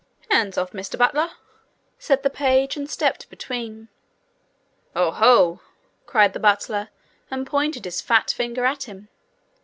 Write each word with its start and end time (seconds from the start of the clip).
'Hands 0.31 0.57
off, 0.57 0.71
Mr 0.71 0.97
Butler!' 0.97 1.29
said 1.99 2.23
the 2.23 2.29
page, 2.31 2.75
and 2.75 2.89
stepped 2.89 3.29
between. 3.29 3.87
'Oh, 4.95 5.11
ho!' 5.11 5.59
cried 6.07 6.33
the 6.33 6.39
butler, 6.39 6.89
and 7.29 7.45
pointed 7.45 7.85
his 7.85 8.01
fat 8.01 8.31
finger 8.31 8.65
at 8.65 8.85
him. 8.85 9.09